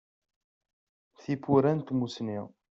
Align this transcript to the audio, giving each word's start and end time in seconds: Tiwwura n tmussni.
Tiwwura 1.21 1.71
n 1.73 1.79
tmussni. 1.81 2.37